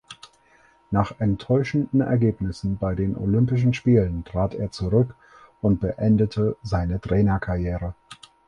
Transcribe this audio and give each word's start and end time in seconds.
Nach 0.89 1.19
enttäuschenden 1.19 2.01
Ergebnissen 2.01 2.79
bei 2.79 2.95
den 2.95 3.15
Olympischen 3.15 3.75
Spielen 3.75 4.23
trat 4.25 4.55
er 4.55 4.71
zurück 4.71 5.13
und 5.61 5.79
beendete 5.79 6.57
seine 6.63 6.99
Trainerkarriere. 6.99 7.93